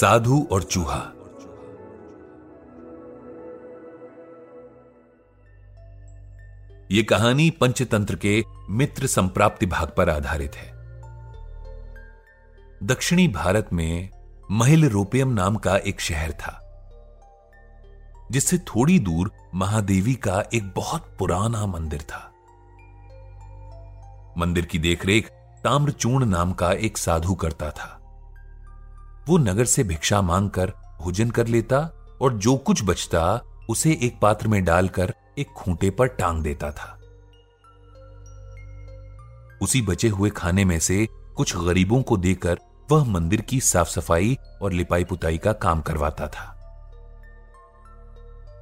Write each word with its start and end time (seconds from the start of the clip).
साधु 0.00 0.48
और 0.52 0.62
चूहा। 0.62 0.98
ये 6.90 7.02
कहानी 7.02 7.50
पंचतंत्र 7.50 8.16
के 8.16 8.44
मित्र 8.70 9.06
संप्राप्ति 9.06 9.66
भाग 9.66 9.92
पर 9.96 10.10
आधारित 10.10 10.54
है। 10.54 10.72
दक्षिणी 12.82 13.28
भारत 13.28 13.68
में 13.72 14.10
महिल 14.50 14.88
रोपियम 14.88 15.28
नाम 15.28 15.56
का 15.56 15.76
एक 15.76 16.00
शहर 16.00 16.32
था, 16.32 16.56
जिससे 18.30 18.58
थोड़ी 18.58 18.98
दूर 18.98 19.32
महादेवी 19.54 20.14
का 20.14 20.44
एक 20.54 20.72
बहुत 20.76 21.16
पुराना 21.18 21.66
मंदिर 21.66 22.02
था। 22.02 22.32
मंदिर 24.38 24.64
की 24.64 24.78
देखरेख 24.78 25.28
ताम्रचूर्ण 25.64 26.24
नाम 26.24 26.52
का 26.52 26.72
एक 26.72 26.98
साधु 26.98 27.34
करता 27.34 27.70
था। 27.70 27.96
वो 29.28 29.38
नगर 29.38 29.64
से 29.64 29.84
भिक्षा 29.84 30.22
मांगकर 30.22 30.72
भोजन 31.00 31.30
कर 31.30 31.46
लेता 31.46 31.78
और 32.20 32.32
जो 32.32 32.56
कुछ 32.56 32.84
बचता, 32.84 33.42
उसे 33.68 33.98
एक 34.02 34.18
पात्र 34.20 34.48
में 34.48 34.64
डालकर 34.64 35.14
एक 35.38 35.46
खूंटे 35.46 35.90
पर 35.90 36.06
टांग 36.06 36.42
देता 36.42 36.70
था। 36.70 36.96
उसी 39.62 39.82
बचे 39.82 40.08
हुए 40.08 40.30
खाने 40.30 40.64
में 40.64 40.80
से 40.80 41.06
कुछ 41.36 41.56
गरीबों 41.56 42.02
को 42.02 42.16
देकर 42.16 42.58
वह 42.90 43.04
मंदिर 43.04 43.40
की 43.40 43.60
साफ़ 43.60 43.88
सफ़ाई 43.88 44.36
और 44.62 44.72
लिपाई 44.72 45.04
पुताई 45.04 45.38
का 45.38 45.52
काम 45.52 45.80
करवाता 45.80 46.26
था। 46.26 46.56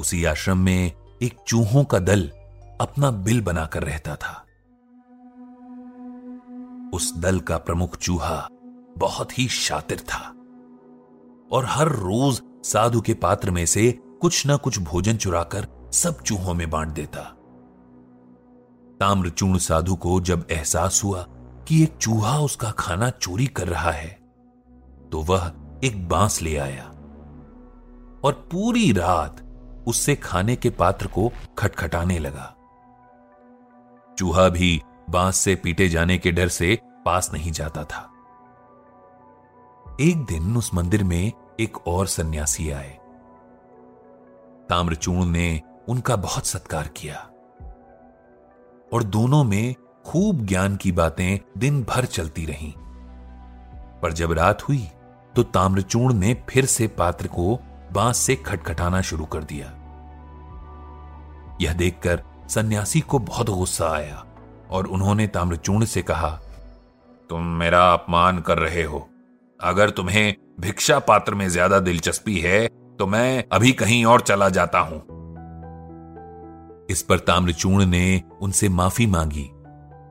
उसी 0.00 0.24
आश्रम 0.24 0.58
में 0.58 0.92
एक 1.22 1.36
चूहों 1.46 1.84
का 1.84 1.98
दल 1.98 2.30
अपना 2.80 3.10
बिल 3.10 3.40
बनाकर 3.40 3.82
रहता 3.82 4.16
था। 4.16 4.42
उस 6.94 7.16
दल 7.16 7.40
का 7.40 7.58
प्रमुख 7.58 7.96
चूहा 7.96 8.48
बहुत 8.98 9.38
ही 9.38 9.48
शातिर 9.48 10.00
था। 10.00 10.32
और 11.52 11.64
हर 11.64 11.88
रोज 11.88 12.40
साधु 12.64 13.00
के 13.00 13.14
पात्र 13.14 13.50
में 13.50 13.64
से 13.66 13.90
कुछ 14.20 14.46
ना 14.46 14.56
कुछ 14.56 14.78
भोजन 14.78 15.16
चुराकर 15.16 15.66
सब 15.92 16.22
चूहों 16.22 16.54
में 16.54 16.68
बांट 16.70 16.88
देता। 16.88 17.20
ताम्रचूर्ण 19.00 19.58
साधु 19.58 19.96
को 19.96 20.20
जब 20.20 20.46
एहसास 20.50 21.00
हुआ 21.04 21.22
कि 21.68 21.82
एक 21.82 21.96
चूहा 21.96 22.38
उसका 22.38 22.70
खाना 22.70 23.10
चोरी 23.10 23.46
कर 23.46 23.68
रहा 23.68 23.90
है 23.90 24.08
तो 25.12 25.22
वह 25.22 25.52
एक 25.84 26.08
बाँस 26.08 26.40
ले 26.42 26.56
आया 26.56 26.84
और 28.24 28.48
पूरी 28.52 28.92
रात 28.92 29.42
उससे 29.86 30.14
खाने 30.16 30.56
के 30.56 30.70
पात्र 30.70 31.06
को 31.06 31.30
खटखटाने 31.58 32.18
लगा। 32.18 32.52
चूहा 34.18 34.48
भी 34.48 34.80
बाँस 35.10 35.36
से 35.36 35.54
पीटे 35.54 35.88
जाने 35.88 36.18
के 36.18 36.32
डर 36.32 36.48
से 36.48 36.78
पास 37.04 37.30
नहीं 37.32 37.52
जाता 37.52 37.84
था। 37.84 38.10
एक 40.00 40.24
दिन 40.24 40.56
उस 40.56 40.74
मंदिर 40.74 41.04
में 41.04 41.32
एक 41.60 41.86
और 41.86 42.06
सन्यासी 42.06 42.70
आए। 42.70 42.98
ताम्रचूर्ण 44.68 45.24
ने 45.24 45.60
उनका 45.88 46.16
बहुत 46.16 46.46
सत्कार 46.46 46.88
किया। 46.88 47.16
और 48.92 49.02
दोनों 49.02 49.44
में 49.44 49.74
खूब 50.06 50.46
ज्ञान 50.46 50.76
की 50.76 50.92
बातें 50.92 51.38
दिन 51.58 51.82
भर 51.84 52.04
चलती 52.04 52.46
रहीं। 52.46 52.72
पर 54.00 54.12
जब 54.12 54.32
रात 54.32 54.68
हुई 54.68 54.88
तो 55.36 55.42
ताम्रचूर्ण 55.42 56.14
ने 56.14 56.34
फिर 56.48 56.64
से 56.64 56.88
पात्र 56.88 57.26
को 57.26 57.58
बाँस 57.92 58.16
से 58.16 58.36
खटखटाना 58.36 59.00
शुरू 59.00 59.24
कर 59.24 59.44
दिया। 59.44 59.66
यह 61.60 61.72
देखकर 61.72 62.22
सन्यासी 62.48 63.00
को 63.00 63.18
बहुत 63.18 63.50
गुस्सा 63.50 63.90
आया 63.90 64.24
और 64.70 64.86
उन्होंने 64.86 65.26
ताम्रचूर्ण 65.26 65.84
से 65.84 66.02
कहा, 66.02 66.30
तुम 67.30 67.42
मेरा 67.42 67.92
अपमान 67.92 68.40
कर 68.40 68.58
रहे 68.58 68.82
हो। 68.82 69.08
अगर 69.60 69.90
तुम्हें 69.90 70.34
भिक्षा 70.60 70.98
पात्र 71.00 71.34
में 71.34 71.48
ज़्यादा 71.48 71.78
दिलचस्पी 71.80 72.38
है 72.40 72.66
तो 72.98 73.06
मैं 73.06 73.44
अभी 73.52 73.72
कहीं 73.74 74.04
और 74.04 74.20
चला 74.20 74.48
जाता 74.50 74.78
हूँ। 74.80 74.98
इस 76.90 77.02
पर 77.02 77.18
ताम्रचूर्ण 77.20 77.86
ने 77.86 78.22
उनसे 78.42 78.68
माफ़ी 78.70 79.06
मांगी 79.06 79.44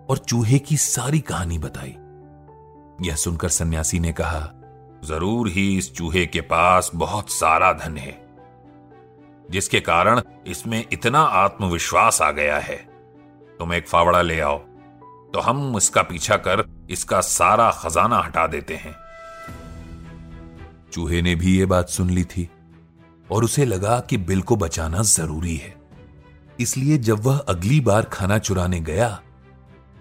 और 0.10 0.18
चूहे 0.20 0.60
की 0.60 0.78
सारी 0.78 1.20
कहानी 1.22 1.58
बताई। 1.60 1.96
यह 3.02 3.16
सुनकर 3.16 3.50
सन्यासी 3.50 4.00
ने 4.00 4.12
कहा, 4.14 4.42
ज़रूर 5.06 5.50
ही 5.50 5.78
इस 5.78 5.94
चूहे 5.96 6.26
के 6.28 6.42
पास 6.44 6.92
बहुत 6.96 7.30
सारा 7.32 7.72
धन 7.76 7.98
है, 7.98 8.18
जिसके 9.50 9.80
कारण 9.82 10.22
इसमें 10.48 10.84
इतना 10.84 11.22
आत्मविश्वास 11.22 12.22
आ 12.22 12.32
गया 12.34 12.58
है। 12.60 12.78
तुम 13.60 13.74
एक 13.74 13.88
फावड़ा 13.88 14.22
ले 14.22 14.40
आओ 14.42 14.58
तो 15.34 15.40
हम 15.42 15.76
इसका 15.78 16.02
पीछा 16.04 16.38
कर 16.40 16.64
इसका 16.90 17.20
सारा 17.24 17.72
खजाना 17.74 18.20
हटा 18.20 18.46
देते 18.48 18.76
हैं। 18.76 18.96
चूहे 20.96 21.22
ने 21.22 21.36
भी 21.36 21.58
यह 21.60 21.66
बात 21.66 21.90
सुन 21.90 22.10
ली 22.10 22.24
थी 22.24 22.50
और 23.32 23.44
उसे 23.44 23.66
लगा 23.66 24.00
कि 24.00 24.18
बिल 24.18 24.42
को 24.42 24.56
बचाना 24.56 25.02
ज़रूरी 25.04 25.56
है। 25.56 25.74
इसलिए 26.60 26.98
जब 26.98 27.20
वह 27.20 27.38
अगली 27.38 27.80
बार 27.82 28.04
खाना 28.04 28.38
चुराने 28.38 28.80
गया 28.80 29.10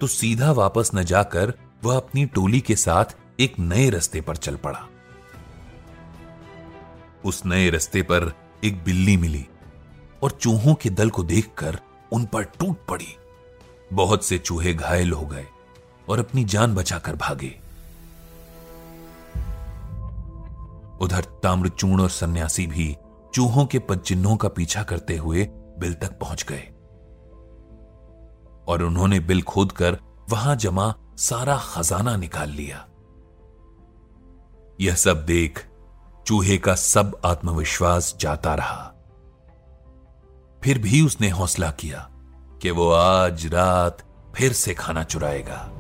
तो 0.01 0.07
सीधा 0.07 0.51
वापस 0.53 0.91
न 0.95 1.03
जाकर 1.05 1.53
वह 1.85 1.97
अपनी 1.97 2.25
टोली 2.27 2.61
के 2.61 2.77
साथ 2.77 3.17
एक 3.41 3.59
नए 3.59 3.89
रास्ते 3.91 4.21
पर 4.21 4.37
चल 4.37 4.57
पड़ा। 4.57 4.87
उस 7.25 7.43
नए 7.47 7.69
रास्ते 7.71 8.03
पर 8.03 8.33
एक 8.65 8.83
बिल्ली 8.85 9.17
मिली 9.17 9.45
और 10.23 10.31
चूहों 10.31 10.75
के 10.75 10.91
दल 10.91 11.11
को 11.11 11.23
देखकर 11.23 11.79
उन 12.13 12.25
पर 12.25 12.45
टूट 12.59 12.87
पड़ी। 12.89 13.17
बहुत 13.93 14.25
से 14.25 14.39
चूहे 14.39 14.75
घायल 14.75 15.13
हो 15.13 15.27
गए 15.27 15.47
और 16.09 16.19
अपनी 16.19 16.45
जान 16.45 16.75
बचाकर 16.75 17.17
भागे। 17.17 17.55
उधर 21.01 21.25
ताम्रचूर्ण 21.25 22.03
और 22.03 22.11
सन्यासी 22.11 22.67
भी 22.67 22.97
चूहों 23.35 23.67
के 23.67 23.79
पदचिन्हों 23.79 24.37
का 24.37 24.49
पीछा 24.49 24.83
करते 24.83 25.17
हुए 25.17 25.45
बिल 25.79 25.95
तक 25.95 26.19
पहुँच 26.19 26.45
गए। 26.49 26.69
और 28.69 28.83
उन्होंने 28.83 29.21
बिल 29.21 29.43
खोदकर 29.43 29.99
वहाँ 30.31 30.57
जमा 30.57 30.95
सारा 31.17 31.57
खजाना 31.57 32.17
निकाल 32.17 32.51
लिया। 32.51 32.87
यह 34.81 34.95
सब 34.95 35.27
देख 35.27 35.67
चूहे 36.27 36.59
का 36.59 36.75
सब 36.75 37.21
आत्मविश्वास 37.25 38.17
जाता 38.21 38.55
रहा। 38.55 38.91
फिर 40.63 40.79
भी 40.79 41.01
उसने 41.01 41.31
हौसला 41.31 41.71
किया 41.71 42.09
कि 42.63 42.71
वो 42.71 42.91
आज 42.91 43.47
रात 43.47 43.99
फिर 44.37 44.53
से 44.53 44.75
खाना 44.75 45.05
चुराएगा। 45.05 45.71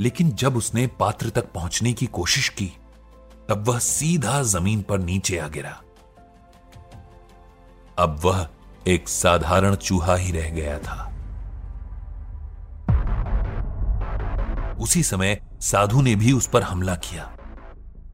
लेकिन 0.00 0.30
जब 0.30 0.56
उसने 0.56 0.86
पात्र 0.86 1.30
तक 1.30 1.52
पहुँचने 1.52 1.92
की 1.92 2.06
कोशिश 2.06 2.48
की, 2.48 2.72
तब 3.48 3.64
वह 3.68 3.78
सीधा 3.78 4.42
ज़मीन 4.42 4.82
पर 4.82 4.98
नीचे 4.98 5.38
आ 5.38 5.48
गिरा। 5.48 5.80
अब 7.98 8.20
वह 8.24 8.48
एक 8.86 9.08
साधारण 9.08 9.74
चूहा 9.74 10.14
ही 10.14 10.32
रह 10.32 10.50
गया 10.50 10.78
था। 10.78 11.06
उसी 14.80 15.02
समय 15.02 15.40
साधु 15.60 16.02
ने 16.02 16.14
भी 16.14 16.32
उस 16.32 16.48
पर 16.48 16.62
हमला 16.62 16.94
किया। 16.94 17.36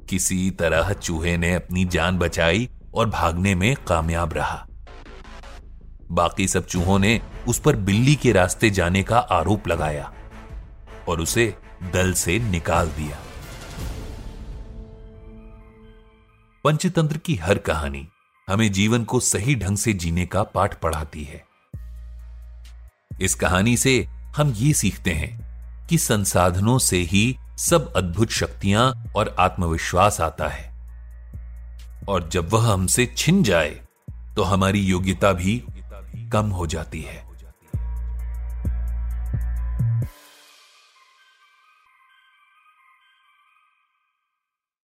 किसी 0.08 0.50
तरह 0.50 0.92
चूहे 0.92 1.36
ने 1.36 1.54
अपनी 1.54 1.84
जान 1.84 2.18
बचाई 2.18 2.70
और 2.94 3.10
भागने 3.10 3.54
में 3.54 3.76
कामयाब 3.88 4.32
रहा। 4.32 4.66
बाकी 6.10 6.48
सब 6.48 6.66
चूहों 6.66 6.98
ने 6.98 7.20
उस 7.48 7.58
पर 7.58 7.76
बिल्ली 7.76 8.14
के 8.14 8.32
रास्ते 8.32 8.70
जाने 8.70 9.02
का 9.02 9.18
आरोप 9.18 9.68
लगाया 9.68 10.12
और 11.08 11.20
उसे 11.20 11.58
दल 11.82 12.12
से 12.12 12.38
निकाल 12.38 12.88
दिया। 12.88 13.18
पंचतंत्र 16.64 17.18
की 17.18 17.34
हर 17.34 17.58
कहानी 17.58 18.08
हमें 18.48 18.72
जीवन 18.72 19.04
को 19.04 19.20
सही 19.20 19.54
ढंग 19.54 19.76
से 19.76 19.92
जीने 19.92 20.26
का 20.26 20.42
पाठ 20.42 20.80
पढ़ाती 20.80 21.24
है। 21.24 21.44
इस 23.20 23.34
कहानी 23.34 23.76
से 23.76 24.08
हम 24.36 24.52
ये 24.56 24.72
सीखते 24.72 25.12
हैं 25.12 25.86
कि 25.86 25.98
संसाधनों 25.98 26.78
से 26.78 26.96
ही 26.96 27.36
सब 27.58 27.92
अद्भुत 27.94 28.30
शक्तियाँ 28.30 29.12
और 29.16 29.36
आत्मविश्वास 29.38 30.20
आता 30.20 30.48
है। 30.48 30.74
और 32.08 32.28
जब 32.28 32.52
वह 32.52 32.72
हमसे 32.72 33.14
छिन 33.16 33.42
जाए 33.42 33.80
तो 34.36 34.42
हमारी 34.42 34.80
योग्यता 34.80 35.32
भी 35.32 35.62
कम 36.32 36.50
हो 36.50 36.66
जाती 36.66 37.02
है। 37.02 37.25